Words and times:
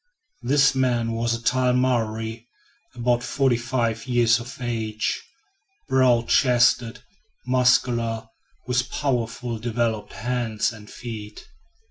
This 0.41 0.73
man 0.73 1.11
was 1.11 1.35
a 1.35 1.43
tall 1.43 1.73
Maori, 1.73 2.47
about 2.95 3.21
forty 3.23 3.55
five 3.55 4.07
years 4.07 4.39
of 4.39 4.57
age, 4.59 5.21
broad 5.87 6.27
chested, 6.27 7.03
muscular, 7.45 8.27
with 8.65 8.89
powerfully 8.89 9.59
developed 9.59 10.13
hands 10.13 10.71
and 10.73 10.89
feet. 10.89 11.47